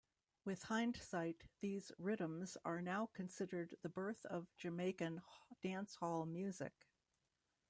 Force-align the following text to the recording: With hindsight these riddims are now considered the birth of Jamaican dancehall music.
With 0.45 0.63
hindsight 0.63 1.43
these 1.59 1.91
riddims 2.01 2.57
are 2.65 2.81
now 2.81 3.05
considered 3.13 3.75
the 3.83 3.89
birth 3.89 4.25
of 4.25 4.47
Jamaican 4.57 5.21
dancehall 5.63 6.27
music. 6.27 6.87